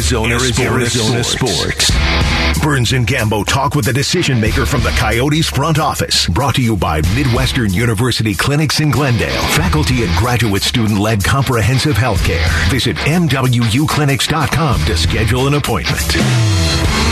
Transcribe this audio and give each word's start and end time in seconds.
Arizona, 0.00 0.32
Arizona, 0.32 0.70
Arizona 0.70 1.22
sports. 1.22 1.88
sports. 1.88 2.60
Burns 2.60 2.92
and 2.92 3.06
Gambo 3.06 3.44
talk 3.46 3.74
with 3.74 3.86
a 3.88 3.92
decision 3.92 4.40
maker 4.40 4.64
from 4.64 4.82
the 4.82 4.88
Coyotes 4.92 5.46
front 5.46 5.78
office. 5.78 6.26
Brought 6.26 6.54
to 6.54 6.62
you 6.62 6.74
by 6.74 7.02
Midwestern 7.14 7.74
University 7.74 8.34
Clinics 8.34 8.80
in 8.80 8.90
Glendale. 8.90 9.42
Faculty 9.52 10.02
and 10.02 10.16
graduate 10.16 10.62
student 10.62 10.98
led 10.98 11.22
comprehensive 11.22 11.96
healthcare. 11.96 12.48
Visit 12.70 12.96
MWUclinics.com 12.96 14.84
to 14.86 14.96
schedule 14.96 15.46
an 15.46 15.52
appointment. 15.54 17.09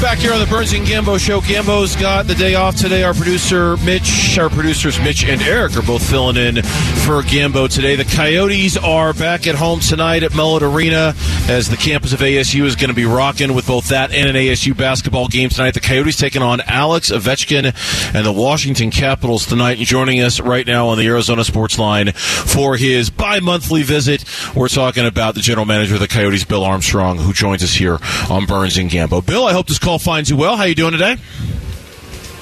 Back 0.00 0.18
here 0.18 0.32
on 0.32 0.38
the 0.38 0.46
Burns 0.46 0.72
and 0.74 0.86
Gambo 0.86 1.18
show. 1.18 1.40
Gambo's 1.40 1.96
got 1.96 2.28
the 2.28 2.34
day 2.36 2.54
off 2.54 2.76
today. 2.76 3.02
Our 3.02 3.14
producer, 3.14 3.76
Mitch, 3.78 4.38
our 4.38 4.48
producers, 4.48 4.96
Mitch 5.00 5.24
and 5.24 5.42
Eric, 5.42 5.76
are 5.76 5.82
both 5.82 6.08
filling 6.08 6.36
in 6.36 6.62
for 6.62 7.20
Gambo 7.22 7.68
today. 7.68 7.96
The 7.96 8.04
Coyotes 8.04 8.76
are 8.76 9.12
back 9.12 9.48
at 9.48 9.56
home 9.56 9.80
tonight 9.80 10.22
at 10.22 10.32
Mullet 10.36 10.62
Arena 10.62 11.16
as 11.48 11.68
the 11.68 11.76
campus 11.76 12.12
of 12.12 12.20
ASU 12.20 12.62
is 12.64 12.76
going 12.76 12.90
to 12.90 12.94
be 12.94 13.06
rocking 13.06 13.54
with 13.54 13.66
both 13.66 13.88
that 13.88 14.14
and 14.14 14.28
an 14.28 14.36
ASU 14.36 14.74
basketball 14.76 15.26
game 15.26 15.48
tonight. 15.48 15.74
The 15.74 15.80
Coyotes 15.80 16.16
taking 16.16 16.42
on 16.42 16.60
Alex 16.60 17.10
Ovechkin 17.10 18.14
and 18.14 18.24
the 18.24 18.32
Washington 18.32 18.92
Capitals 18.92 19.46
tonight. 19.46 19.78
And 19.78 19.86
joining 19.86 20.20
us 20.20 20.38
right 20.38 20.66
now 20.66 20.88
on 20.88 20.98
the 20.98 21.06
Arizona 21.08 21.42
Sports 21.42 21.76
Line 21.76 22.12
for 22.12 22.76
his 22.76 23.10
bi 23.10 23.40
monthly 23.40 23.82
visit, 23.82 24.24
we're 24.54 24.68
talking 24.68 25.06
about 25.06 25.34
the 25.34 25.40
general 25.40 25.66
manager 25.66 25.94
of 25.94 26.00
the 26.00 26.06
Coyotes, 26.08 26.44
Bill 26.44 26.62
Armstrong, 26.62 27.18
who 27.18 27.32
joins 27.32 27.64
us 27.64 27.74
here 27.74 27.98
on 28.30 28.46
Burns 28.46 28.78
and 28.78 28.88
Gambo. 28.88 29.26
Bill, 29.26 29.44
I 29.44 29.52
hope 29.52 29.66
this 29.66 29.80
call 29.88 29.98
finds 29.98 30.28
you 30.28 30.36
well. 30.36 30.54
How 30.54 30.64
are 30.64 30.68
you 30.68 30.74
doing 30.74 30.92
today? 30.92 31.16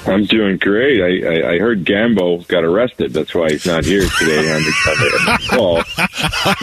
I'm 0.05 0.25
doing 0.25 0.57
great. 0.57 0.99
I, 1.01 1.29
I, 1.29 1.53
I, 1.53 1.59
heard 1.59 1.85
Gambo 1.85 2.45
got 2.49 2.65
arrested. 2.65 3.13
That's 3.13 3.33
why 3.33 3.51
he's 3.51 3.65
not 3.65 3.85
here 3.85 4.05
today 4.19 4.53
on 4.53 4.61
the, 4.63 4.73
on 4.89 4.97
the 4.99 5.47
call. 5.49 5.77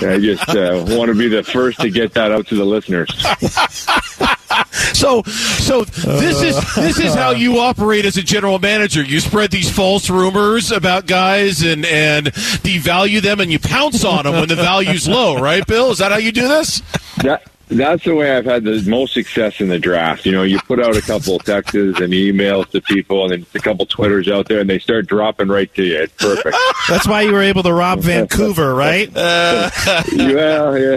I 0.06 0.18
just 0.18 0.46
uh, 0.50 0.84
want 0.94 1.08
to 1.08 1.14
be 1.14 1.28
the 1.28 1.42
first 1.42 1.80
to 1.80 1.88
get 1.88 2.12
that 2.14 2.32
out 2.32 2.48
to 2.48 2.54
the 2.54 2.66
listeners. 2.66 3.08
so, 4.92 5.22
so 5.22 5.84
this 5.84 6.42
is 6.42 6.74
this 6.74 6.98
is 6.98 7.14
how 7.14 7.30
you 7.30 7.60
operate 7.60 8.04
as 8.04 8.18
a 8.18 8.22
general 8.22 8.58
manager. 8.58 9.02
You 9.02 9.20
spread 9.20 9.50
these 9.52 9.70
false 9.70 10.10
rumors 10.10 10.70
about 10.70 11.06
guys 11.06 11.62
and 11.62 11.86
and 11.86 12.26
devalue 12.26 13.22
them, 13.22 13.40
and 13.40 13.50
you 13.50 13.58
pounce 13.58 14.04
on 14.04 14.24
them 14.24 14.34
when 14.34 14.48
the 14.48 14.56
value's 14.56 15.08
low. 15.08 15.40
Right, 15.40 15.66
Bill? 15.66 15.92
Is 15.92 15.98
that 15.98 16.12
how 16.12 16.18
you 16.18 16.30
do 16.32 16.46
this? 16.46 16.82
That 17.22 17.53
that's 17.68 18.04
the 18.04 18.14
way 18.14 18.36
I've 18.36 18.44
had 18.44 18.64
the 18.64 18.82
most 18.86 19.14
success 19.14 19.60
in 19.60 19.68
the 19.68 19.78
draft. 19.78 20.26
You 20.26 20.32
know, 20.32 20.42
you 20.42 20.58
put 20.60 20.80
out 20.80 20.96
a 20.96 21.02
couple 21.02 21.36
of 21.36 21.44
texts 21.44 21.74
and 21.74 21.94
emails 22.12 22.68
to 22.70 22.80
people, 22.80 23.24
and 23.24 23.32
then 23.32 23.46
a 23.54 23.58
couple 23.58 23.84
of 23.84 23.88
Twitters 23.88 24.28
out 24.28 24.48
there, 24.48 24.60
and 24.60 24.68
they 24.68 24.78
start 24.78 25.06
dropping 25.06 25.48
right 25.48 25.72
to 25.74 25.82
you. 25.82 26.02
It's 26.02 26.12
perfect. 26.14 26.56
That's 26.88 27.06
why 27.06 27.22
you 27.22 27.32
were 27.32 27.42
able 27.42 27.62
to 27.62 27.72
rob 27.72 28.00
Vancouver, 28.00 28.74
right? 28.74 29.10
Uh, 29.24 29.70
yeah, 30.12 30.74
yeah. 30.76 30.96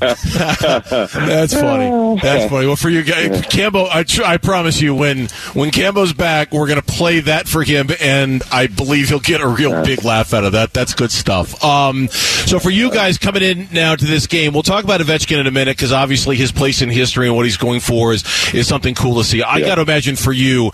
That's 0.00 1.54
funny. 1.54 2.20
That's 2.20 2.50
funny. 2.50 2.66
Well, 2.66 2.76
for 2.76 2.88
you 2.88 3.02
guys, 3.02 3.42
Gambo, 3.42 3.88
I, 3.90 4.02
tr- 4.04 4.24
I 4.24 4.38
promise 4.38 4.80
you, 4.80 4.94
when 4.94 5.28
when 5.52 5.70
Gambo's 5.70 6.12
back, 6.12 6.52
we're 6.52 6.66
going 6.66 6.80
to 6.80 6.86
play 6.86 7.20
that 7.20 7.48
for 7.48 7.62
him, 7.62 7.88
and 8.00 8.42
I 8.50 8.66
believe 8.66 9.08
he'll 9.08 9.20
get 9.20 9.40
a 9.40 9.48
real 9.48 9.84
big 9.84 10.04
laugh 10.04 10.32
out 10.32 10.44
of 10.44 10.52
that. 10.52 10.72
That's 10.72 10.94
good 10.94 11.10
stuff. 11.10 11.62
Um, 11.64 12.08
so 12.08 12.58
for 12.58 12.70
you 12.70 12.90
guys 12.90 13.18
coming 13.18 13.42
in 13.42 13.68
now 13.72 13.94
to 13.96 14.04
this 14.04 14.26
game, 14.26 14.52
we'll 14.52 14.62
talk 14.62 14.84
about 14.84 15.00
Ovechkin 15.00 15.38
in 15.38 15.46
a 15.46 15.50
minute 15.50 15.76
because 15.76 15.89
obviously 15.92 16.36
his 16.36 16.52
place 16.52 16.82
in 16.82 16.88
history 16.88 17.26
and 17.26 17.36
what 17.36 17.44
he's 17.44 17.56
going 17.56 17.80
for 17.80 18.12
is 18.12 18.24
is 18.54 18.68
something 18.68 18.94
cool 18.94 19.16
to 19.16 19.24
see. 19.24 19.42
I 19.42 19.58
yeah. 19.58 19.66
got 19.66 19.74
to 19.76 19.82
imagine 19.82 20.16
for 20.16 20.32
you 20.32 20.70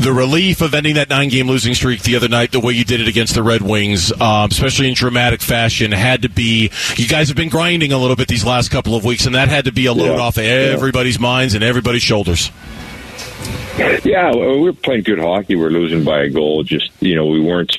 the 0.00 0.12
relief 0.12 0.62
of 0.62 0.74
ending 0.74 0.94
that 0.94 1.08
nine 1.08 1.28
game 1.28 1.46
losing 1.46 1.74
streak 1.74 2.02
the 2.02 2.16
other 2.16 2.28
night, 2.28 2.52
the 2.52 2.60
way 2.60 2.72
you 2.72 2.84
did 2.84 3.00
it 3.00 3.08
against 3.08 3.34
the 3.34 3.42
Red 3.42 3.62
Wings, 3.62 4.12
um, 4.20 4.50
especially 4.50 4.88
in 4.88 4.94
dramatic 4.94 5.42
fashion, 5.42 5.92
had 5.92 6.22
to 6.22 6.28
be. 6.28 6.70
You 6.96 7.08
guys 7.08 7.28
have 7.28 7.36
been 7.36 7.48
grinding 7.48 7.92
a 7.92 7.98
little 7.98 8.16
bit 8.16 8.28
these 8.28 8.44
last 8.44 8.70
couple 8.70 8.94
of 8.94 9.04
weeks, 9.04 9.26
and 9.26 9.34
that 9.34 9.48
had 9.48 9.66
to 9.66 9.72
be 9.72 9.86
a 9.86 9.92
load 9.92 10.16
yeah. 10.16 10.22
off 10.22 10.36
of 10.36 10.44
everybody's 10.44 11.18
minds 11.18 11.54
and 11.54 11.62
everybody's 11.64 12.02
shoulders. 12.02 12.50
Yeah, 14.04 14.34
we 14.34 14.68
are 14.68 14.72
playing 14.72 15.04
good 15.04 15.18
hockey. 15.18 15.56
We're 15.56 15.70
losing 15.70 16.04
by 16.04 16.24
a 16.24 16.28
goal. 16.28 16.62
Just 16.62 16.90
you 17.00 17.14
know, 17.14 17.26
we 17.26 17.40
weren't. 17.40 17.78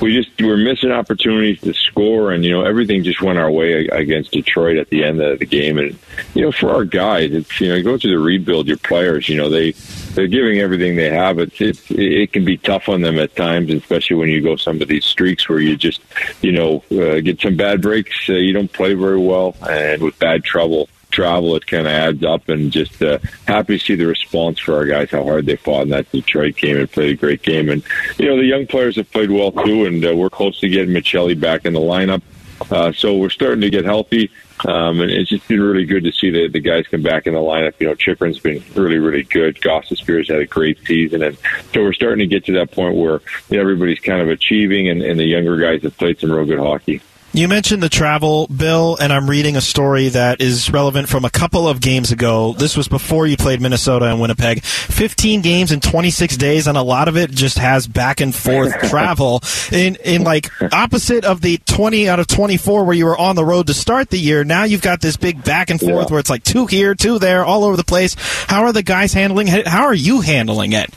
We 0.00 0.14
just 0.14 0.40
we 0.40 0.46
were 0.46 0.56
missing 0.56 0.90
opportunities 0.90 1.60
to 1.62 1.74
score, 1.74 2.32
and 2.32 2.44
you 2.44 2.50
know, 2.52 2.64
everything 2.64 3.04
just 3.04 3.20
went 3.20 3.38
our 3.38 3.50
way 3.50 3.86
against 3.88 4.30
Detroit 4.30 4.78
at 4.78 4.88
the 4.88 5.04
end 5.04 5.20
of 5.20 5.38
the 5.38 5.46
game. 5.46 5.78
And 5.78 5.98
you 6.34 6.42
know, 6.42 6.52
for 6.52 6.70
our 6.70 6.84
guys, 6.84 7.32
it's 7.32 7.60
you 7.60 7.68
know, 7.68 7.74
you 7.74 7.82
go 7.82 7.98
through 7.98 8.12
the 8.12 8.18
rebuild. 8.18 8.66
Your 8.66 8.78
players, 8.78 9.28
you 9.28 9.36
know, 9.36 9.50
they 9.50 9.72
they're 10.14 10.26
giving 10.26 10.58
everything 10.58 10.96
they 10.96 11.10
have. 11.10 11.38
It's 11.38 11.60
it's 11.60 11.90
it 11.90 12.32
can 12.32 12.44
be 12.44 12.56
tough 12.56 12.88
on 12.88 13.02
them 13.02 13.18
at 13.18 13.36
times, 13.36 13.70
especially 13.72 14.16
when 14.16 14.30
you 14.30 14.40
go 14.40 14.56
some 14.56 14.80
of 14.80 14.88
these 14.88 15.04
streaks 15.04 15.48
where 15.48 15.60
you 15.60 15.76
just 15.76 16.00
you 16.40 16.52
know 16.52 16.82
uh, 16.92 17.20
get 17.20 17.40
some 17.40 17.56
bad 17.56 17.82
breaks. 17.82 18.28
Uh, 18.28 18.34
you 18.34 18.52
don't 18.52 18.72
play 18.72 18.94
very 18.94 19.18
well, 19.18 19.54
and 19.68 20.02
with 20.02 20.18
bad 20.18 20.44
trouble 20.44 20.88
travel, 21.12 21.54
it 21.54 21.66
kind 21.66 21.86
of 21.86 21.92
adds 21.92 22.24
up. 22.24 22.48
And 22.48 22.72
just 22.72 23.00
uh, 23.02 23.18
happy 23.46 23.78
to 23.78 23.84
see 23.84 23.94
the 23.94 24.06
response 24.06 24.58
for 24.58 24.74
our 24.74 24.86
guys, 24.86 25.10
how 25.10 25.22
hard 25.22 25.46
they 25.46 25.56
fought 25.56 25.82
in 25.82 25.90
that 25.90 26.10
Detroit 26.10 26.56
game 26.56 26.78
and 26.78 26.90
played 26.90 27.10
a 27.10 27.16
great 27.16 27.42
game. 27.42 27.68
And 27.68 27.84
you 28.18 28.26
know 28.26 28.36
the 28.36 28.44
young 28.44 28.66
players 28.66 28.96
have 28.96 29.10
played 29.12 29.30
well 29.30 29.52
too, 29.52 29.86
and 29.86 30.04
uh, 30.04 30.16
we're 30.16 30.30
close 30.30 30.58
to 30.60 30.68
getting 30.68 30.94
Maccelli 30.94 31.38
back 31.38 31.64
in 31.64 31.74
the 31.74 31.80
lineup. 31.80 32.22
Uh, 32.70 32.92
so 32.92 33.16
we're 33.16 33.30
starting 33.30 33.60
to 33.60 33.70
get 33.70 33.84
healthy. 33.84 34.30
Um, 34.64 35.00
and 35.00 35.10
it's 35.10 35.30
just 35.30 35.48
been 35.48 35.60
really 35.60 35.84
good 35.84 36.04
to 36.04 36.12
see 36.12 36.30
the, 36.30 36.48
the 36.48 36.60
guys 36.60 36.86
come 36.86 37.02
back 37.02 37.26
in 37.26 37.34
the 37.34 37.40
lineup. 37.40 37.74
You 37.80 37.88
know, 37.88 37.94
Chychrun's 37.94 38.38
been 38.38 38.62
really, 38.74 38.98
really 38.98 39.24
good. 39.24 39.56
Gostisbehere's 39.60 40.28
had 40.28 40.38
a 40.38 40.46
great 40.46 40.78
season. 40.86 41.22
And 41.22 41.36
so 41.72 41.82
we're 41.82 41.92
starting 41.92 42.20
to 42.20 42.26
get 42.26 42.44
to 42.46 42.52
that 42.52 42.70
point 42.70 42.96
where 42.96 43.20
you 43.48 43.56
know, 43.56 43.60
everybody's 43.60 43.98
kind 43.98 44.20
of 44.20 44.28
achieving 44.28 44.88
and, 44.88 45.02
and 45.02 45.18
the 45.18 45.24
younger 45.24 45.56
guys 45.56 45.82
have 45.82 45.96
played 45.96 46.20
some 46.20 46.30
real 46.30 46.46
good 46.46 46.60
hockey. 46.60 47.00
You 47.34 47.48
mentioned 47.48 47.82
the 47.82 47.88
travel, 47.88 48.46
Bill, 48.48 48.98
and 49.00 49.10
I'm 49.10 49.28
reading 49.28 49.56
a 49.56 49.62
story 49.62 50.10
that 50.10 50.42
is 50.42 50.70
relevant 50.70 51.08
from 51.08 51.24
a 51.24 51.30
couple 51.30 51.66
of 51.66 51.80
games 51.80 52.12
ago. 52.12 52.52
This 52.52 52.76
was 52.76 52.88
before 52.88 53.26
you 53.26 53.38
played 53.38 53.58
Minnesota 53.58 54.04
and 54.04 54.20
Winnipeg. 54.20 54.62
15 54.62 55.40
games 55.40 55.72
in 55.72 55.80
26 55.80 56.36
days, 56.36 56.66
and 56.66 56.76
a 56.76 56.82
lot 56.82 57.08
of 57.08 57.16
it 57.16 57.30
just 57.30 57.56
has 57.56 57.86
back 57.86 58.20
and 58.20 58.34
forth 58.34 58.78
travel. 58.90 59.40
In, 59.72 59.96
in 60.04 60.24
like 60.24 60.50
opposite 60.74 61.24
of 61.24 61.40
the 61.40 61.56
20 61.64 62.06
out 62.06 62.20
of 62.20 62.26
24 62.26 62.84
where 62.84 62.94
you 62.94 63.06
were 63.06 63.16
on 63.16 63.34
the 63.34 63.46
road 63.46 63.68
to 63.68 63.74
start 63.74 64.10
the 64.10 64.18
year, 64.18 64.44
now 64.44 64.64
you've 64.64 64.82
got 64.82 65.00
this 65.00 65.16
big 65.16 65.42
back 65.42 65.70
and 65.70 65.80
forth 65.80 66.08
yeah. 66.08 66.10
where 66.10 66.20
it's 66.20 66.28
like 66.28 66.44
two 66.44 66.66
here, 66.66 66.94
two 66.94 67.18
there, 67.18 67.46
all 67.46 67.64
over 67.64 67.78
the 67.78 67.82
place. 67.84 68.14
How 68.46 68.64
are 68.64 68.74
the 68.74 68.82
guys 68.82 69.14
handling 69.14 69.48
it? 69.48 69.66
How 69.66 69.84
are 69.84 69.94
you 69.94 70.20
handling 70.20 70.74
it? 70.74 70.92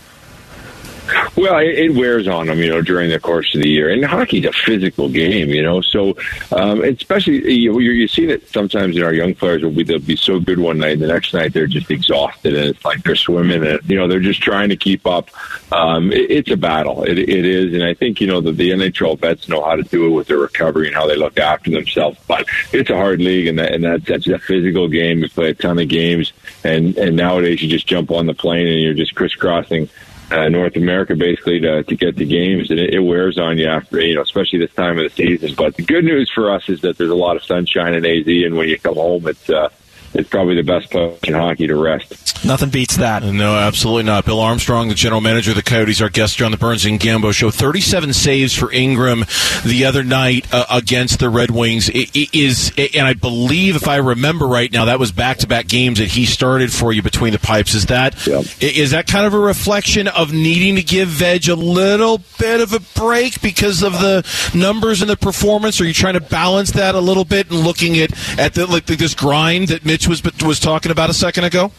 Well, 1.35 1.57
it, 1.57 1.77
it, 1.77 1.95
wears 1.95 2.29
on 2.29 2.47
them, 2.47 2.59
you 2.59 2.69
know, 2.69 2.81
during 2.81 3.09
the 3.09 3.19
course 3.19 3.53
of 3.55 3.61
the 3.61 3.69
year. 3.69 3.89
And 3.89 4.05
hockey's 4.05 4.45
a 4.45 4.53
physical 4.53 5.09
game, 5.09 5.49
you 5.49 5.61
know. 5.61 5.81
So, 5.81 6.15
um, 6.53 6.81
especially 6.81 7.53
you, 7.53 7.77
you 7.79 7.91
you 7.91 8.07
see 8.07 8.25
that 8.27 8.47
sometimes 8.47 8.95
in 8.95 9.03
our 9.03 9.13
young 9.13 9.35
players 9.35 9.61
will 9.61 9.71
be 9.71 9.83
they'll 9.83 9.99
be 9.99 10.15
so 10.15 10.39
good 10.39 10.59
one 10.59 10.77
night, 10.77 10.93
and 10.93 11.01
the 11.01 11.07
next 11.07 11.33
night 11.33 11.51
they're 11.51 11.67
just 11.67 11.91
exhausted, 11.91 12.55
and 12.55 12.69
it's 12.69 12.85
like 12.85 13.03
they're 13.03 13.15
swimming, 13.15 13.65
and 13.65 13.79
you 13.89 13.97
know 13.97 14.07
they're 14.07 14.21
just 14.21 14.41
trying 14.41 14.69
to 14.69 14.77
keep 14.77 15.05
up. 15.05 15.29
Um, 15.73 16.13
it, 16.13 16.31
it's 16.31 16.51
a 16.51 16.57
battle, 16.57 17.03
it, 17.03 17.19
it 17.19 17.45
is, 17.45 17.73
and 17.73 17.83
I 17.83 17.93
think 17.93 18.21
you 18.21 18.27
know 18.27 18.39
the, 18.39 18.53
the 18.53 18.71
NHL 18.71 19.19
vets 19.19 19.49
know 19.49 19.61
how 19.61 19.75
to 19.75 19.83
do 19.83 20.07
it 20.07 20.11
with 20.11 20.27
their 20.27 20.37
recovery 20.37 20.87
and 20.87 20.95
how 20.95 21.05
they 21.05 21.17
look 21.17 21.37
after 21.37 21.69
themselves. 21.69 22.17
But 22.27 22.45
it's 22.71 22.89
a 22.89 22.95
hard 22.95 23.19
league, 23.19 23.47
and 23.47 23.59
that, 23.59 23.73
and 23.73 23.83
that, 23.83 24.05
that's 24.05 24.27
a 24.27 24.39
physical 24.39 24.87
game. 24.87 25.19
You 25.19 25.29
play 25.29 25.49
a 25.49 25.53
ton 25.53 25.79
of 25.79 25.89
games, 25.89 26.31
and 26.63 26.97
and 26.97 27.17
nowadays 27.17 27.61
you 27.61 27.67
just 27.67 27.87
jump 27.87 28.09
on 28.11 28.25
the 28.25 28.33
plane 28.33 28.67
and 28.67 28.79
you're 28.79 28.93
just 28.93 29.15
crisscrossing 29.15 29.89
uh, 30.31 30.49
North 30.49 30.75
America 30.75 31.15
basically 31.15 31.59
to, 31.59 31.83
to 31.83 31.95
get 31.95 32.15
the 32.15 32.25
games, 32.25 32.71
and 32.71 32.79
it, 32.79 32.93
it, 32.95 32.99
wears 32.99 33.37
on 33.37 33.57
you 33.57 33.67
after 33.67 34.01
you 34.01 34.15
know, 34.15 34.21
especially 34.21 34.59
this 34.59 34.73
time 34.73 34.97
of 34.97 35.03
the 35.03 35.09
season. 35.09 35.53
But 35.55 35.75
the 35.75 35.83
good 35.83 36.03
news 36.03 36.31
for 36.33 36.51
us 36.51 36.67
is 36.69 36.81
that 36.81 36.97
there's 36.97 37.09
a 37.09 37.15
lot 37.15 37.35
of 37.35 37.43
sunshine 37.43 37.93
in 37.93 38.05
AZ, 38.05 38.27
and 38.27 38.55
when 38.55 38.67
you 38.67 38.79
come 38.79 38.95
home, 38.95 39.27
it's 39.27 39.49
uh, 39.49 39.69
it's 40.15 40.29
probably 40.29 40.55
the 40.55 40.63
best 40.63 40.89
place 40.89 41.19
in 41.23 41.33
hockey 41.33 41.67
to 41.67 41.75
rest. 41.75 42.45
Nothing 42.45 42.69
beats 42.69 42.97
that. 42.97 43.23
No, 43.23 43.55
absolutely 43.55 44.03
not. 44.03 44.25
Bill 44.25 44.39
Armstrong, 44.39 44.87
the 44.87 44.95
general 44.95 45.21
manager 45.21 45.51
of 45.51 45.57
the 45.57 45.63
Coyotes, 45.63 46.01
our 46.01 46.09
guest 46.09 46.37
here 46.37 46.45
on 46.45 46.51
the 46.51 46.57
Burns 46.57 46.85
and 46.85 46.99
Gambo 46.99 47.33
show. 47.33 47.51
37 47.51 48.13
saves 48.13 48.53
for 48.53 48.71
Ingram 48.71 49.25
the 49.65 49.85
other 49.85 50.03
night 50.03 50.51
uh, 50.53 50.65
against 50.71 51.19
the 51.19 51.29
Red 51.29 51.51
Wings. 51.51 51.89
It, 51.89 52.15
it 52.15 52.33
is, 52.33 52.71
and 52.77 53.05
I 53.05 53.13
believe, 53.13 53.75
if 53.75 53.87
I 53.87 53.97
remember 53.97 54.47
right 54.47 54.71
now, 54.71 54.85
that 54.85 54.99
was 54.99 55.11
back-to-back 55.11 55.67
games 55.67 55.99
that 55.99 56.09
he 56.09 56.25
started 56.25 56.71
for 56.71 56.93
you 56.93 57.01
between 57.01 57.33
the 57.33 57.39
pipes. 57.39 57.73
Is 57.73 57.87
that 57.87 58.25
yep. 58.25 58.45
is 58.61 58.91
that 58.91 59.07
kind 59.07 59.25
of 59.25 59.33
a 59.33 59.39
reflection 59.39 60.07
of 60.07 60.31
needing 60.31 60.75
to 60.75 60.83
give 60.83 61.09
Veg 61.09 61.49
a 61.49 61.55
little 61.55 62.21
bit 62.39 62.61
of 62.61 62.73
a 62.73 62.79
break 62.99 63.41
because 63.41 63.83
of 63.83 63.93
the 63.93 64.25
numbers 64.53 65.01
and 65.01 65.09
the 65.09 65.17
performance? 65.17 65.81
Are 65.81 65.85
you 65.85 65.93
trying 65.93 66.13
to 66.13 66.21
balance 66.21 66.71
that 66.71 66.95
a 66.95 66.99
little 66.99 67.25
bit 67.25 67.49
and 67.49 67.59
looking 67.59 67.97
at 67.97 68.39
at 68.39 68.53
the, 68.53 68.65
like 68.65 68.85
this 68.85 69.13
grind 69.13 69.69
that 69.69 69.85
Mitch 69.85 70.04
was 70.07 70.23
was 70.43 70.59
talking 70.59 70.91
about 70.91 71.09
a 71.09 71.13
second 71.13 71.43
ago? 71.43 71.71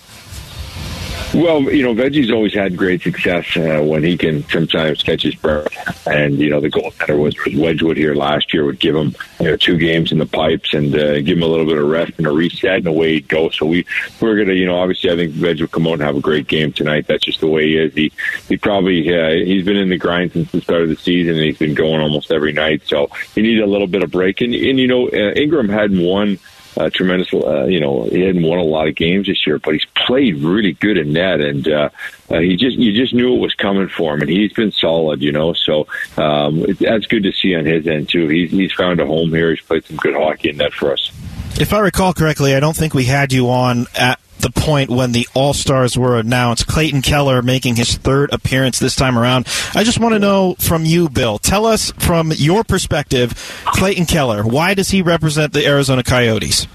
Well, 1.34 1.62
you 1.62 1.82
know, 1.82 1.92
Veggie's 1.92 2.30
always 2.30 2.54
had 2.54 2.76
great 2.76 3.02
success 3.02 3.56
uh, 3.56 3.82
when 3.82 4.04
he 4.04 4.16
can 4.16 4.48
sometimes 4.48 5.02
catch 5.02 5.22
his 5.22 5.34
breath. 5.34 6.06
And, 6.06 6.38
you 6.38 6.48
know, 6.48 6.60
the 6.60 6.70
goaltender 6.70 7.18
was, 7.18 7.36
was 7.44 7.54
Wedgewood 7.54 7.96
here 7.96 8.14
last 8.14 8.54
year, 8.54 8.64
would 8.64 8.78
give 8.78 8.94
him, 8.94 9.14
you 9.40 9.46
know, 9.46 9.56
two 9.56 9.76
games 9.76 10.12
in 10.12 10.18
the 10.18 10.26
pipes 10.26 10.72
and 10.72 10.94
uh, 10.94 11.20
give 11.20 11.36
him 11.36 11.42
a 11.42 11.46
little 11.46 11.66
bit 11.66 11.78
of 11.78 11.86
rest 11.88 12.12
and 12.16 12.26
a 12.26 12.30
reset 12.30 12.78
and 12.78 12.86
away 12.86 13.14
he'd 13.14 13.28
go. 13.28 13.50
So 13.50 13.66
we, 13.66 13.84
we're 14.20 14.36
going 14.36 14.48
to, 14.48 14.54
you 14.54 14.66
know, 14.66 14.78
obviously 14.78 15.10
I 15.10 15.16
think 15.16 15.32
Veg 15.32 15.60
will 15.60 15.68
come 15.68 15.86
out 15.88 15.94
and 15.94 16.02
have 16.02 16.16
a 16.16 16.20
great 16.20 16.46
game 16.46 16.72
tonight. 16.72 17.06
That's 17.06 17.24
just 17.24 17.40
the 17.40 17.48
way 17.48 17.66
he 17.66 17.76
is. 17.76 17.92
He, 17.92 18.12
he 18.48 18.56
probably, 18.56 19.12
uh, 19.12 19.44
he's 19.44 19.64
been 19.64 19.76
in 19.76 19.88
the 19.88 19.98
grind 19.98 20.32
since 20.32 20.50
the 20.52 20.60
start 20.60 20.82
of 20.82 20.88
the 20.88 20.96
season 20.96 21.34
and 21.34 21.44
he's 21.44 21.58
been 21.58 21.74
going 21.74 22.00
almost 22.00 22.30
every 22.30 22.52
night. 22.52 22.82
So 22.86 23.10
he 23.34 23.42
needed 23.42 23.64
a 23.64 23.66
little 23.66 23.88
bit 23.88 24.02
of 24.02 24.10
break. 24.10 24.40
And, 24.40 24.54
and 24.54 24.78
you 24.78 24.86
know, 24.86 25.08
uh, 25.08 25.32
Ingram 25.34 25.68
hadn't 25.68 26.02
won 26.02 26.38
a 26.76 26.90
tremendous, 26.90 27.32
uh, 27.32 27.64
you 27.64 27.80
know, 27.80 28.04
he 28.04 28.20
hadn't 28.20 28.42
won 28.42 28.58
a 28.58 28.62
lot 28.62 28.88
of 28.88 28.94
games 28.94 29.26
this 29.26 29.46
year, 29.46 29.58
but 29.58 29.72
he's 29.72 29.86
played 30.06 30.36
really 30.36 30.72
good 30.72 30.98
in 30.98 31.12
net, 31.12 31.40
and 31.40 31.66
uh, 31.68 31.88
uh, 32.30 32.38
he 32.38 32.56
just 32.56 32.76
you 32.76 32.92
just 32.92 33.14
knew 33.14 33.34
it 33.34 33.38
was 33.38 33.54
coming 33.54 33.88
for 33.88 34.14
him, 34.14 34.20
and 34.20 34.30
he's 34.30 34.52
been 34.52 34.72
solid, 34.72 35.22
you 35.22 35.32
know. 35.32 35.52
So 35.54 35.86
um, 36.16 36.64
it, 36.64 36.78
that's 36.78 37.06
good 37.06 37.22
to 37.22 37.32
see 37.32 37.54
on 37.54 37.64
his 37.64 37.86
end 37.86 38.08
too. 38.08 38.28
He's 38.28 38.50
he's 38.50 38.72
found 38.72 39.00
a 39.00 39.06
home 39.06 39.30
here. 39.30 39.50
He's 39.50 39.60
played 39.60 39.84
some 39.84 39.96
good 39.96 40.14
hockey 40.14 40.50
in 40.50 40.58
net 40.58 40.72
for 40.72 40.92
us. 40.92 41.10
If 41.58 41.72
I 41.72 41.78
recall 41.78 42.12
correctly, 42.12 42.54
I 42.54 42.60
don't 42.60 42.76
think 42.76 42.92
we 42.92 43.04
had 43.04 43.32
you 43.32 43.48
on 43.48 43.86
at 43.94 44.20
the 44.46 44.60
point 44.60 44.90
when 44.90 45.12
the 45.12 45.26
All 45.34 45.52
Stars 45.52 45.98
were 45.98 46.18
announced. 46.18 46.66
Clayton 46.66 47.02
Keller 47.02 47.42
making 47.42 47.76
his 47.76 47.96
third 47.96 48.32
appearance 48.32 48.78
this 48.78 48.94
time 48.94 49.18
around. 49.18 49.46
I 49.74 49.82
just 49.82 49.98
want 49.98 50.14
to 50.14 50.18
know 50.18 50.54
from 50.58 50.84
you, 50.84 51.08
Bill. 51.08 51.38
Tell 51.38 51.66
us 51.66 51.90
from 51.98 52.32
your 52.36 52.64
perspective, 52.64 53.62
Clayton 53.66 54.06
Keller. 54.06 54.44
Why 54.44 54.74
does 54.74 54.90
he 54.90 55.02
represent 55.02 55.52
the 55.52 55.66
Arizona 55.66 56.02
Coyotes? 56.02 56.66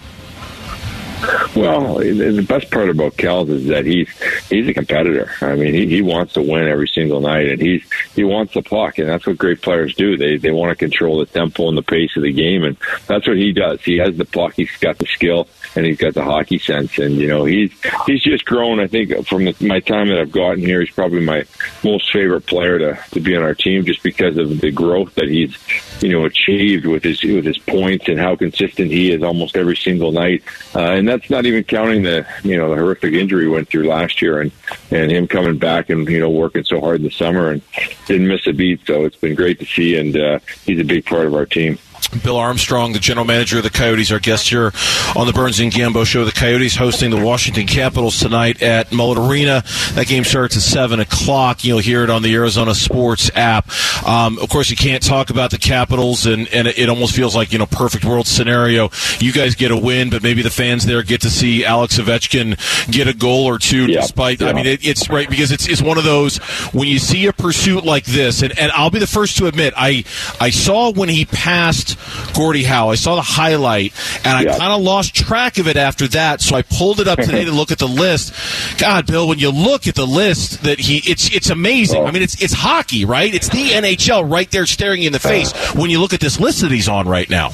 Well, 1.56 2.00
the 2.00 2.46
best 2.48 2.72
part 2.72 2.90
about 2.90 3.16
Kells 3.16 3.50
is 3.50 3.68
that 3.68 3.86
he's 3.86 4.10
he's 4.50 4.68
a 4.68 4.74
competitor. 4.74 5.30
I 5.42 5.56
mean, 5.56 5.74
he, 5.74 5.86
he 5.86 6.02
wants 6.02 6.34
to 6.34 6.42
win 6.42 6.68
every 6.68 6.88
single 6.88 7.22
night, 7.22 7.48
and 7.48 7.62
he's 7.62 7.84
he 8.16 8.24
wants 8.24 8.54
the 8.54 8.64
puck, 8.64 8.98
and 8.98 9.08
that's 9.08 9.28
what 9.28 9.38
great 9.38 9.62
players 9.62 9.94
do. 9.94 10.18
They 10.18 10.38
they 10.38 10.52
want 10.52 10.72
to 10.72 10.76
control 10.76 11.20
the 11.20 11.26
tempo 11.28 11.70
and 11.70 11.78
the 11.78 11.84
pace 11.84 12.16
of 12.16 12.24
the 12.24 12.34
game, 12.34 12.64
and 12.64 12.76
that's 13.06 13.28
what 13.28 13.38
he 13.38 13.52
does. 13.52 13.82
He 13.84 13.98
has 13.98 14.18
the 14.18 14.26
puck, 14.26 14.54
he's 14.56 14.76
got 14.78 14.98
the 14.98 15.06
skill, 15.06 15.48
and 15.76 15.86
he's 15.86 15.98
got 15.98 16.14
the 16.14 16.24
hockey 16.24 16.60
sense, 16.60 16.98
and 16.98 17.16
you 17.16 17.28
know 17.28 17.46
he's 17.46 17.72
he's 18.06 18.24
just 18.24 18.46
grown. 18.46 18.80
I 18.80 18.88
think 18.88 19.26
from 19.28 19.46
the, 19.46 19.56
my 19.62 19.80
time 19.80 20.10
that 20.10 20.20
I've 20.20 20.32
gotten 20.32 20.60
here, 20.60 20.82
he's 20.82 20.94
probably 20.94 21.22
my 21.22 21.46
most 21.84 22.12
favorite 22.12 22.46
player 22.46 22.80
to 22.80 23.00
to 23.12 23.20
be 23.20 23.36
on 23.36 23.44
our 23.44 23.56
team, 23.56 23.86
just 23.86 24.04
because 24.04 24.38
of 24.38 24.60
the 24.60 24.72
growth 24.72 25.16
that 25.16 25.30
he's 25.30 25.56
you 26.02 26.10
know 26.10 26.26
achieved 26.26 26.86
with 26.86 27.04
his 27.04 27.22
with 27.24 27.46
his 27.46 27.58
points 27.58 28.08
and 28.08 28.20
how 28.20 28.36
consistent 28.36 28.92
he 28.92 29.12
is 29.12 29.24
almost 29.24 29.56
every 29.56 29.78
single 29.78 30.12
night, 30.12 30.44
uh, 30.76 30.92
and 30.92 31.08
that's 31.08 31.30
not 31.30 31.46
even 31.46 31.64
counting 31.64 32.04
the 32.04 32.26
you 32.44 32.58
know 32.58 32.70
the 32.70 32.76
horrific 32.76 33.14
injury 33.14 33.44
he 33.44 33.50
went 33.50 33.70
through 33.70 33.88
last 33.88 34.22
year 34.22 34.42
and 34.42 34.52
and 34.92 35.12
him 35.12 35.28
coming 35.28 35.58
back 35.58 35.90
and 35.90 36.08
you 36.10 36.20
know 36.20 36.30
working 36.30 36.64
so 36.64 36.80
hard 36.82 36.98
in 36.98 37.04
the 37.04 37.12
summer 37.12 37.50
and 37.50 37.62
didn't 38.08 38.28
miss 38.28 38.46
a 38.48 38.54
beat. 38.54 38.86
So 38.86 39.06
it's 39.06 39.18
been 39.18 39.36
great 39.36 39.60
to 39.60 39.66
see, 39.66 39.98
and 39.98 40.16
uh, 40.18 40.40
he's 40.66 40.80
a 40.80 40.84
big 40.84 41.06
part 41.06 41.26
of 41.26 41.34
our 41.34 41.46
team. 41.46 41.78
Bill 42.24 42.38
Armstrong, 42.38 42.94
the 42.94 43.00
general 43.00 43.26
manager 43.26 43.58
of 43.58 43.64
the 43.64 43.70
Coyotes, 43.70 44.12
our 44.12 44.20
guest 44.20 44.50
here 44.50 44.72
on 45.16 45.28
the 45.28 45.34
Burns 45.34 45.60
and 45.60 45.72
Gambo 45.72 46.06
show. 46.06 46.26
The 46.26 46.32
Coyotes 46.32 46.76
hosting 46.76 47.12
the 47.12 47.24
Washington 47.24 47.68
Capitals 47.68 48.20
tonight 48.20 48.62
at 48.62 48.92
Mullet 48.92 49.18
Arena. 49.18 49.64
That 49.94 50.08
game 50.08 50.24
starts 50.24 50.56
at 50.56 50.64
7 50.64 51.00
o'clock. 51.00 51.64
You'll 51.64 51.80
hear 51.80 52.04
it 52.04 52.10
on 52.10 52.22
the 52.22 52.34
Arizona 52.34 52.76
Sports 52.76 53.32
app. 53.36 53.70
Um, 54.06 54.40
of 54.40 54.50
course, 54.50 54.70
you 54.70 54.76
can't 54.76 55.04
talk 55.04 55.30
about 55.30 55.52
the 55.52 55.58
Capitals, 55.58 56.26
and, 56.26 56.48
and 56.50 56.68
it 56.68 56.90
almost 56.90 57.16
feels 57.16 57.36
like, 57.36 57.52
you 57.52 57.60
know, 57.60 57.66
perfect 57.66 58.06
world 58.06 58.28
scenario. 58.28 58.90
You 59.20 59.32
guys 59.32 59.56
get 59.56 59.72
a 59.72 59.78
win, 59.78 60.10
but 60.10 60.24
maybe 60.24 60.42
the 60.42 60.50
fans 60.50 60.86
there 60.86 61.04
get 61.04 61.22
to 61.22 61.30
see 61.30 61.66
Alex 61.66 61.98
Ovechkin 61.98 62.58
get 62.92 63.08
a 63.08 63.14
goal 63.14 63.46
or 63.46 63.58
two 63.58 63.86
yeah, 63.86 64.02
despite, 64.02 64.42
yeah. 64.42 64.50
I 64.50 64.54
mean, 64.54 64.66
it, 64.66 64.86
it's 64.86 65.10
right 65.10 65.30
because 65.30 65.52
it's, 65.52 65.68
it's 65.68 65.82
one 65.82 65.98
of 65.98 66.04
those 66.04 66.38
when 66.74 66.88
you 66.88 67.00
see 67.00 67.26
a 67.28 67.34
pursuit 67.34 67.86
like 67.86 68.06
this, 68.06 68.42
and, 68.42 68.58
and 68.58 68.72
I'll 68.72 68.90
be 68.90 69.00
the 69.00 69.08
first 69.08 69.38
to 69.38 69.48
admit, 69.48 69.74
I, 69.78 70.04
I 70.40 70.50
saw 70.50 70.92
when 70.92 71.10
he 71.10 71.26
passed 71.26 71.91
Gordie 72.34 72.64
Howe. 72.64 72.90
I 72.90 72.96
saw 72.96 73.16
the 73.16 73.22
highlight, 73.22 73.94
and 74.26 74.38
I 74.38 74.44
Yeah. 74.44 74.58
kind 74.58 74.74
of 74.74 74.82
lost 74.82 75.16
track 75.16 75.58
of 75.58 75.68
it 75.68 75.78
after 75.78 76.08
that. 76.10 76.42
So 76.42 76.56
I 76.56 76.62
pulled 76.62 77.00
it 77.00 77.08
up 77.08 77.20
today 77.22 77.46
to 77.46 77.52
look 77.52 77.72
at 77.72 77.80
the 77.80 77.88
list. 77.88 78.34
God, 78.78 79.06
Bill, 79.06 79.28
when 79.28 79.40
you 79.40 79.50
look 79.52 79.88
at 79.88 79.96
the 79.96 80.08
list, 80.08 80.64
that 80.64 80.80
he 80.80 80.98
it's 81.10 81.34
it's 81.36 81.50
amazing. 81.50 82.02
Oh. 82.04 82.06
I 82.06 82.12
mean, 82.12 82.24
it's 82.24 82.42
it's 82.42 82.54
hockey, 82.54 83.06
right? 83.06 83.34
It's 83.34 83.50
the 83.50 83.70
NHL 83.70 84.30
right 84.30 84.50
there 84.52 84.66
staring 84.66 85.02
you 85.02 85.08
in 85.08 85.14
the 85.14 85.18
uh. 85.18 85.22
face 85.22 85.54
when 85.76 85.90
you 85.90 86.00
look 86.00 86.14
at 86.14 86.20
this 86.20 86.40
list 86.40 86.62
that 86.62 86.72
he's 86.72 86.90
on 86.90 87.08
right 87.08 87.30
now. 87.30 87.52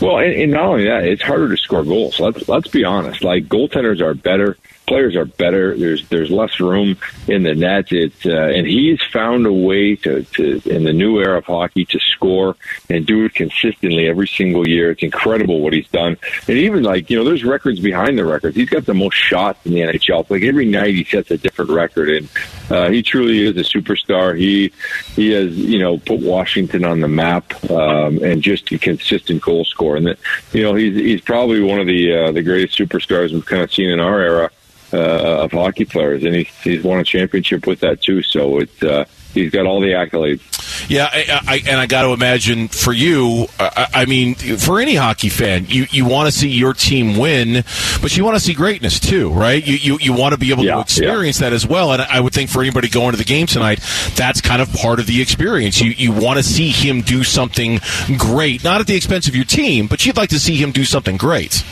Well, 0.00 0.18
and, 0.18 0.32
and 0.34 0.52
not 0.52 0.64
only 0.64 0.84
that, 0.86 1.04
it's 1.04 1.22
harder 1.22 1.48
to 1.48 1.56
score 1.56 1.84
goals. 1.84 2.18
Let's 2.18 2.48
let's 2.48 2.68
be 2.68 2.84
honest. 2.84 3.22
Like 3.22 3.44
goaltenders 3.46 4.00
are 4.00 4.12
better, 4.14 4.56
players 4.86 5.16
are 5.16 5.24
better. 5.24 5.76
There's 5.76 6.08
there's 6.08 6.30
less 6.30 6.60
room 6.60 6.96
in 7.28 7.42
the 7.42 7.54
net. 7.54 7.92
It's 7.92 8.26
uh, 8.26 8.52
and 8.54 8.66
he's 8.66 9.00
found 9.12 9.46
a 9.46 9.52
way 9.52 9.96
to, 9.96 10.22
to 10.22 10.62
in 10.66 10.84
the 10.84 10.92
new 10.92 11.20
era 11.20 11.38
of 11.38 11.44
hockey 11.44 11.84
to 11.86 11.98
score 11.98 12.56
and 12.88 13.06
do 13.06 13.24
it 13.24 13.34
consistently 13.34 14.08
every 14.08 14.28
single 14.28 14.68
year. 14.68 14.90
It's 14.90 15.02
incredible 15.02 15.60
what 15.60 15.72
he's 15.72 15.88
done. 15.88 16.16
And 16.48 16.56
even 16.56 16.82
like 16.82 17.10
you 17.10 17.18
know, 17.18 17.24
there's 17.24 17.44
records 17.44 17.80
behind 17.80 18.18
the 18.18 18.24
records. 18.24 18.56
He's 18.56 18.70
got 18.70 18.86
the 18.86 18.94
most 18.94 19.14
shots 19.14 19.64
in 19.64 19.72
the 19.72 19.80
NHL. 19.80 20.28
Like 20.28 20.42
every 20.42 20.66
night, 20.66 20.94
he 20.94 21.04
sets 21.04 21.30
a 21.30 21.38
different 21.38 21.70
record, 21.70 22.08
and 22.10 22.28
uh, 22.70 22.90
he 22.90 23.02
truly 23.02 23.44
is 23.44 23.56
a 23.56 23.78
superstar. 23.78 24.38
He 24.38 24.72
he 25.14 25.30
has 25.32 25.56
you 25.56 25.78
know 25.78 25.98
put 25.98 26.20
Washington 26.20 26.84
on 26.84 27.00
the 27.00 27.08
map 27.08 27.52
um, 27.70 28.22
and 28.22 28.42
just 28.42 28.70
a 28.72 28.78
consistent 28.78 29.42
goal 29.42 29.64
scorer. 29.64 29.96
And 29.96 30.06
that, 30.06 30.18
you 30.52 30.62
know 30.62 30.74
he's 30.74 30.96
he's 30.96 31.20
probably 31.20 31.60
one 31.60 31.80
of 31.80 31.86
the 31.86 32.12
uh, 32.14 32.32
the 32.32 32.42
greatest 32.42 32.78
superstars 32.78 33.32
we've 33.32 33.46
kind 33.46 33.62
of 33.62 33.72
seen 33.72 33.90
in 33.90 34.00
our 34.00 34.20
era 34.20 34.50
uh, 34.92 35.42
of 35.44 35.52
hockey 35.52 35.84
players, 35.84 36.24
and 36.24 36.34
he's 36.34 36.48
he's 36.62 36.82
won 36.82 36.98
a 37.00 37.04
championship 37.04 37.66
with 37.66 37.80
that 37.80 38.00
too. 38.02 38.22
So 38.22 38.58
it's 38.58 38.82
uh, 38.82 39.04
he's 39.34 39.50
got 39.50 39.66
all 39.66 39.80
the 39.80 39.88
accolades. 39.92 40.40
Yeah, 40.88 41.08
I, 41.12 41.40
I, 41.46 41.62
and 41.68 41.78
I 41.80 41.86
got 41.86 42.02
to 42.02 42.08
imagine 42.12 42.68
for 42.68 42.92
you, 42.92 43.46
I, 43.58 43.86
I 43.94 44.04
mean, 44.06 44.34
for 44.34 44.80
any 44.80 44.94
hockey 44.94 45.28
fan, 45.28 45.66
you, 45.68 45.86
you 45.90 46.04
want 46.06 46.32
to 46.32 46.36
see 46.36 46.48
your 46.48 46.72
team 46.74 47.16
win, 47.18 47.64
but 48.00 48.16
you 48.16 48.24
want 48.24 48.36
to 48.36 48.40
see 48.40 48.52
greatness 48.54 48.98
too, 48.98 49.30
right? 49.30 49.64
You 49.64 49.74
you, 49.76 49.98
you 50.00 50.12
want 50.12 50.32
to 50.32 50.38
be 50.38 50.50
able 50.50 50.64
Yeah, 50.64 50.74
to 50.76 50.80
experience 50.80 51.38
that 51.38 51.52
as 51.52 51.66
well. 51.66 51.92
And 51.92 52.02
I 52.02 52.20
would 52.20 52.32
think 52.32 52.50
for 52.50 52.62
anybody 52.62 52.88
going 52.88 53.12
to 53.12 53.16
the 53.18 53.24
game 53.24 53.46
tonight, 53.46 53.80
that's 54.16 54.40
kind 54.40 54.60
of 54.62 54.72
part 54.72 54.98
of 54.98 55.06
the 55.06 55.20
experience. 55.22 55.80
You 55.80 55.90
you 55.90 56.12
want 56.12 56.38
to 56.38 56.42
see 56.42 56.70
him 56.70 57.02
do 57.02 57.22
something 57.22 57.80
great, 58.18 58.64
not 58.64 58.80
at 58.80 58.86
the 58.86 58.96
expense 58.96 59.28
of 59.28 59.36
your 59.36 59.44
team, 59.44 59.86
but 59.86 60.04
you'd 60.04 60.16
like 60.16 60.30
to 60.30 60.38
see 60.40 60.56
him 60.56 60.72
do 60.72 60.84
something 60.84 61.16
great. 61.16 61.62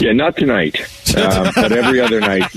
Yeah, 0.00 0.12
not 0.12 0.36
tonight, 0.36 0.80
um, 1.16 1.52
but 1.54 1.70
every 1.72 2.00
other 2.00 2.20
night. 2.20 2.50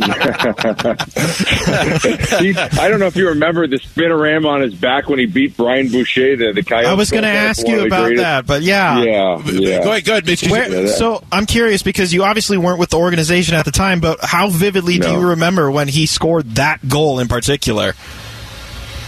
He- 2.39 2.55
I 2.57 2.87
don't 2.89 2.99
know 2.99 3.07
if 3.07 3.15
you 3.15 3.29
remember 3.29 3.67
the 3.67 3.77
spin 3.77 4.05
spinorama 4.11 4.47
on 4.47 4.61
his 4.61 4.73
back 4.75 5.07
when 5.09 5.19
he 5.19 5.25
beat 5.25 5.57
Brian 5.57 5.89
Boucher, 5.89 6.35
the, 6.35 6.53
the 6.53 6.63
Coyotes. 6.63 6.87
I 6.89 6.93
was 6.93 7.11
going 7.11 7.23
to 7.23 7.29
ask 7.29 7.67
you 7.67 7.85
about 7.85 8.15
that, 8.17 8.45
but 8.47 8.61
yeah. 8.61 9.01
Yeah, 9.03 9.41
yeah. 9.45 9.83
Go 9.83 9.91
ahead, 9.91 10.05
go 10.05 10.11
ahead, 10.13 10.25
Mitch. 10.25 10.47
Where, 10.49 10.87
so 10.87 11.23
I'm 11.31 11.45
curious 11.45 11.83
because 11.83 12.13
you 12.13 12.23
obviously 12.23 12.57
weren't 12.57 12.79
with 12.79 12.89
the 12.89 12.97
organization 12.97 13.55
at 13.55 13.65
the 13.65 13.71
time, 13.71 13.99
but 13.99 14.19
how 14.23 14.49
vividly 14.49 14.97
do 14.99 15.09
you 15.11 15.29
remember 15.29 15.69
when 15.71 15.87
he 15.87 16.05
scored 16.05 16.55
that 16.55 16.87
goal 16.87 17.19
in 17.19 17.27
particular? 17.27 17.93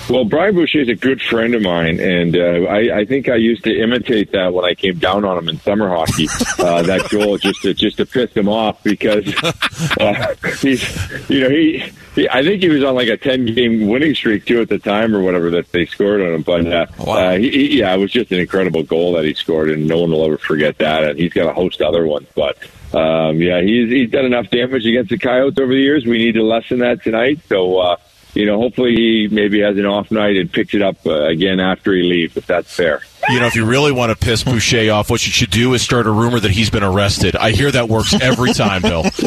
Well, 0.09 0.25
Brian 0.25 0.55
Boucher 0.55 0.79
is 0.81 0.89
a 0.89 0.95
good 0.95 1.21
friend 1.21 1.53
of 1.53 1.61
mine, 1.61 1.99
and 1.99 2.35
uh, 2.35 2.65
I, 2.67 2.99
I 3.01 3.05
think 3.05 3.29
I 3.29 3.35
used 3.35 3.63
to 3.65 3.79
imitate 3.79 4.31
that 4.31 4.51
when 4.53 4.65
I 4.65 4.73
came 4.73 4.97
down 4.97 5.23
on 5.23 5.37
him 5.37 5.49
in 5.49 5.59
summer 5.59 5.87
hockey. 5.87 6.27
uh, 6.59 6.81
that 6.81 7.07
goal 7.11 7.37
just 7.37 7.61
to 7.61 7.75
just 7.75 7.97
to 7.97 8.07
piss 8.07 8.33
him 8.33 8.49
off 8.49 8.81
because 8.83 9.31
uh, 9.99 10.33
he's 10.61 11.29
you 11.29 11.41
know 11.41 11.49
he, 11.49 11.83
he 12.15 12.27
I 12.27 12.41
think 12.43 12.63
he 12.63 12.69
was 12.69 12.83
on 12.83 12.95
like 12.95 13.07
a 13.07 13.17
ten 13.17 13.45
game 13.45 13.87
winning 13.87 14.15
streak 14.15 14.45
too 14.45 14.61
at 14.61 14.69
the 14.69 14.79
time 14.79 15.15
or 15.15 15.21
whatever 15.21 15.51
that 15.51 15.71
they 15.71 15.85
scored 15.85 16.21
on 16.21 16.33
him. 16.33 16.41
But 16.41 16.65
uh, 16.65 16.85
Wow. 16.97 17.13
uh, 17.13 17.37
he, 17.37 17.51
he, 17.51 17.77
yeah, 17.79 17.93
it 17.93 17.97
was 17.97 18.11
just 18.11 18.31
an 18.31 18.39
incredible 18.39 18.81
goal 18.81 19.13
that 19.13 19.25
he 19.25 19.35
scored, 19.35 19.69
and 19.69 19.87
no 19.87 19.99
one 19.99 20.09
will 20.09 20.25
ever 20.25 20.39
forget 20.39 20.79
that. 20.79 21.03
And 21.03 21.19
he's 21.19 21.33
got 21.33 21.47
a 21.47 21.53
host 21.53 21.81
of 21.81 21.87
other 21.87 22.05
ones, 22.07 22.27
but. 22.35 22.57
Um, 22.91 23.39
yeah, 23.39 23.61
he's 23.61 23.87
he's 23.87 24.09
done 24.09 24.25
enough 24.25 24.49
damage 24.49 24.83
against 24.83 25.11
the 25.11 25.19
Coyotes 25.19 25.59
over 25.59 25.71
the 25.71 25.79
years. 25.79 26.07
We 26.07 26.17
need 26.17 26.31
to 26.31 26.41
lessen 26.43 26.79
that 26.79 27.03
tonight. 27.03 27.39
So 27.47 27.77
uh, 27.77 27.97
you 28.33 28.45
know, 28.45 28.57
hopefully 28.57 28.95
he 28.95 29.27
maybe 29.29 29.61
has 29.61 29.77
an 29.77 29.85
off 29.85 30.11
night 30.11 30.37
and 30.37 30.51
picks 30.51 30.73
it 30.73 30.81
up 30.81 31.05
uh, 31.05 31.25
again 31.25 31.59
after 31.59 31.93
he 31.93 32.03
leaves, 32.03 32.37
if 32.37 32.45
that's 32.45 32.73
fair. 32.73 33.01
You 33.29 33.39
know, 33.39 33.45
if 33.47 33.55
you 33.55 33.65
really 33.65 33.91
want 33.91 34.11
to 34.11 34.17
piss 34.17 34.43
Boucher 34.43 34.91
off, 34.91 35.09
what 35.09 35.25
you 35.25 35.31
should 35.31 35.51
do 35.51 35.73
is 35.73 35.81
start 35.81 36.07
a 36.07 36.11
rumor 36.11 36.39
that 36.39 36.51
he's 36.51 36.69
been 36.69 36.83
arrested. 36.83 37.35
I 37.35 37.51
hear 37.51 37.71
that 37.71 37.89
works 37.89 38.13
every 38.19 38.53
time, 38.53 38.81
Bill. 38.81 39.03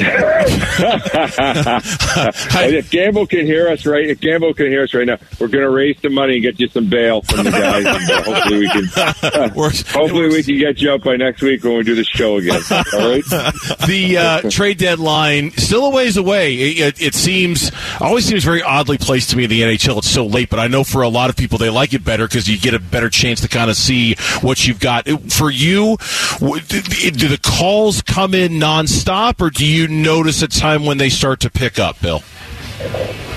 And 2.54 2.74
if 2.74 2.90
Gambo 2.90 3.28
can 3.28 3.46
hear 3.46 3.68
us 3.68 3.86
right, 3.86 4.08
if 4.08 4.20
Gambo 4.20 4.54
can 4.54 4.66
hear 4.66 4.82
us 4.82 4.94
right 4.94 5.06
now, 5.06 5.18
we're 5.38 5.48
going 5.48 5.64
to 5.64 5.70
raise 5.70 6.00
some 6.00 6.14
money 6.14 6.34
and 6.34 6.42
get 6.42 6.60
you 6.60 6.68
some 6.68 6.88
bail 6.88 7.22
from 7.22 7.44
the 7.44 7.50
guys. 7.50 7.84
and, 7.86 8.10
uh, 8.10 8.22
hopefully 8.22 8.58
we 8.58 8.68
can. 8.68 8.86
Hopefully 9.92 10.28
we 10.28 10.42
can 10.42 10.58
get 10.58 10.80
you 10.80 10.92
up 10.92 11.02
by 11.02 11.16
next 11.16 11.42
week 11.42 11.62
when 11.64 11.76
we 11.76 11.82
do 11.82 11.94
the 11.94 12.04
show 12.04 12.36
again. 12.36 12.60
All 12.70 13.10
right. 13.10 13.24
the 13.86 14.16
uh, 14.18 14.50
trade 14.50 14.78
deadline 14.78 15.50
still 15.52 15.86
a 15.86 15.90
ways 15.90 16.16
away. 16.16 16.54
It, 16.54 16.78
it, 16.78 17.02
it 17.02 17.14
seems 17.14 17.70
always 18.00 18.24
seems 18.24 18.44
very 18.44 18.62
oddly 18.62 18.98
placed 18.98 19.30
to 19.30 19.36
me 19.36 19.44
in 19.44 19.50
the 19.50 19.62
NHL. 19.62 19.98
It's 19.98 20.10
so 20.10 20.26
late, 20.26 20.50
but 20.50 20.58
I 20.58 20.66
know 20.68 20.84
for 20.84 21.02
a 21.02 21.08
lot 21.08 21.30
of 21.30 21.36
people 21.36 21.58
they 21.58 21.70
like 21.70 21.94
it 21.94 22.04
better 22.04 22.26
because 22.26 22.48
you 22.48 22.58
get 22.58 22.74
a 22.74 22.78
better 22.78 23.10
chance 23.10 23.40
to 23.42 23.48
kind 23.48 23.70
of 23.70 23.76
see 23.76 23.91
what 24.40 24.66
you've 24.66 24.80
got. 24.80 25.08
For 25.32 25.50
you, 25.50 25.96
do 26.40 26.82
do 26.82 27.28
the 27.28 27.40
calls 27.42 28.02
come 28.02 28.34
in 28.34 28.52
nonstop, 28.52 29.40
or 29.40 29.50
do 29.50 29.66
you 29.66 29.88
notice 29.88 30.42
a 30.42 30.48
time 30.48 30.84
when 30.84 30.98
they 30.98 31.08
start 31.08 31.40
to 31.40 31.50
pick 31.50 31.78
up, 31.78 32.00
Bill? 32.00 32.22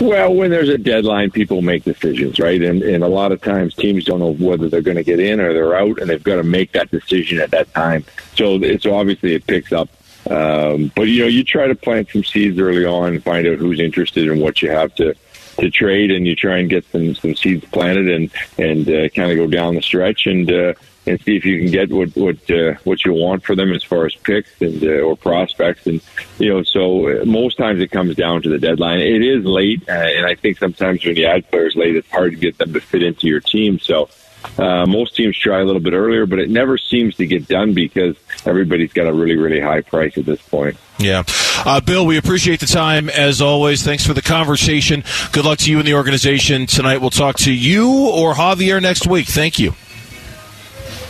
Well, 0.02 0.34
when 0.34 0.52
there's 0.52 0.70
a 0.70 0.78
deadline, 0.78 1.32
people 1.32 1.62
make 1.62 1.84
decisions, 1.84 2.40
right? 2.40 2.62
And 2.62 2.82
and 2.84 3.04
a 3.04 3.08
lot 3.08 3.32
of 3.32 3.42
times 3.42 3.76
teams 3.76 4.06
don't 4.06 4.20
know 4.20 4.34
whether 4.34 4.68
they're 4.70 4.82
going 4.82 4.98
to 4.98 5.04
get 5.04 5.20
in 5.20 5.40
or 5.40 5.54
they're 5.54 5.76
out, 5.76 6.00
and 6.00 6.10
they've 6.10 6.24
got 6.24 6.36
to 6.36 6.44
make 6.44 6.74
that 6.74 6.92
decision 6.92 7.40
at 7.40 7.52
that 7.52 7.74
time. 7.74 8.06
So 8.36 8.56
it's 8.56 8.86
obviously 8.86 9.36
it 9.36 9.48
picks 9.48 9.72
up. 9.72 9.90
Um, 10.30 10.92
but 10.96 11.04
you 11.04 11.22
know, 11.22 11.28
you 11.28 11.44
try 11.44 11.68
to 11.68 11.76
plant 11.76 12.10
some 12.12 12.24
seeds 12.24 12.60
early 12.60 12.84
on 12.84 13.14
and 13.14 13.24
find 13.24 13.46
out 13.48 13.58
who's 13.58 13.80
interested 13.80 14.28
in 14.28 14.40
what 14.40 14.62
you 14.62 14.70
have 14.72 14.94
to 14.96 15.16
to 15.58 15.70
trade, 15.70 16.12
and 16.12 16.28
you 16.28 16.36
try 16.36 16.58
and 16.58 16.70
get 16.70 16.86
some 16.92 17.16
some 17.16 17.36
seeds 17.36 17.66
planted 17.66 18.10
and 18.10 18.32
and 18.58 18.88
uh, 18.90 19.10
kind 19.10 19.32
of 19.32 19.38
go 19.38 19.48
down 19.48 19.76
the 19.76 19.82
stretch. 19.82 20.26
And 20.26 20.52
uh, 20.52 20.74
and 21.08 21.22
see 21.22 21.36
if 21.36 21.46
you 21.46 21.60
can 21.60 21.72
get 21.72 21.92
what 21.92 22.16
what 22.16 22.50
uh, 22.50 22.74
what 22.84 23.06
you 23.06 23.14
want 23.14 23.44
for 23.44 23.56
them 23.56 23.72
as 23.74 23.84
far 23.84 24.06
as 24.06 24.16
picks 24.16 24.50
and 24.62 24.84
uh, 24.84 25.02
or 25.02 25.16
prospects. 25.16 25.86
And 25.86 26.02
you 26.40 26.50
know, 26.50 26.64
so 26.64 27.22
uh, 27.22 27.26
most 27.26 27.58
times 27.58 27.82
it 27.82 27.92
comes 27.92 28.16
down 28.16 28.42
to 28.44 28.50
the 28.50 28.58
deadline. 28.58 29.00
It 29.00 29.22
is 29.22 29.46
late, 29.46 29.88
uh, 29.88 29.92
and 29.92 30.26
I 30.26 30.36
think 30.36 30.58
sometimes 30.58 31.06
when 31.06 31.16
you 31.16 31.26
add 31.26 31.50
players 31.50 31.76
late, 31.76 31.96
it's 31.96 32.10
hard 32.10 32.32
to 32.32 32.38
get 32.38 32.58
them 32.58 32.74
to 32.74 32.82
fit 32.82 33.04
into 33.04 33.28
your 33.28 33.40
team. 33.40 33.80
So. 33.80 34.10
Uh, 34.58 34.86
most 34.86 35.16
teams 35.16 35.38
try 35.38 35.60
a 35.60 35.64
little 35.66 35.82
bit 35.82 35.94
earlier, 35.94 36.25
but 36.25 36.40
it 36.40 36.50
never 36.50 36.78
seems 36.78 37.16
to 37.16 37.25
get 37.25 37.48
done 37.48 37.74
because 37.74 38.16
everybody's 38.46 38.94
got 38.94 39.08
a 39.08 39.14
really, 39.14 39.36
really 39.36 39.60
high 39.60 39.82
price 39.82 40.18
at 40.18 40.25
this 40.25 40.42
point. 40.42 40.78
Yeah. 40.98 41.24
Uh, 41.66 41.82
Bill, 41.82 42.06
we 42.06 42.18
appreciate 42.18 42.60
the 42.60 42.66
time 42.66 43.10
as 43.10 43.42
always. 43.42 43.84
Thanks 43.84 44.06
for 44.06 44.14
the 44.14 44.22
conversation. 44.22 45.04
Good 45.32 45.46
luck 45.46 45.60
to 45.60 45.72
you 45.72 45.80
and 45.80 45.88
the 45.88 45.94
organization 45.94 46.68
tonight. 46.68 46.98
We'll 46.98 47.10
talk 47.10 47.38
to 47.40 47.54
you 47.54 48.10
or 48.10 48.34
Javier 48.34 48.82
next 48.82 49.08
week. 49.08 49.28
Thank 49.28 49.60
you. 49.60 49.74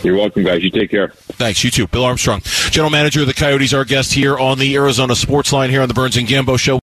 You're 0.02 0.16
welcome, 0.16 0.44
guys. 0.44 0.62
You 0.62 0.70
take 0.70 0.90
care. 0.90 1.08
Thanks. 1.08 1.64
You 1.64 1.70
too. 1.70 1.86
Bill 1.86 2.04
Armstrong, 2.04 2.40
General 2.70 2.90
Manager 2.90 3.22
of 3.22 3.26
the 3.26 3.34
Coyotes, 3.34 3.74
our 3.74 3.84
guest 3.84 4.12
here 4.12 4.38
on 4.38 4.58
the 4.58 4.74
Arizona 4.76 5.16
Sports 5.16 5.52
Line 5.52 5.70
here 5.70 5.82
on 5.82 5.88
the 5.88 5.94
Burns 5.94 6.16
and 6.16 6.28
Gambo 6.28 6.58
Show. 6.58 6.80